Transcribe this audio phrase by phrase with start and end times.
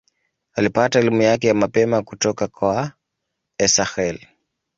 [0.53, 2.91] Alipata elimu yake ya mapema kutoka kwa
[3.57, 4.27] Esakhel.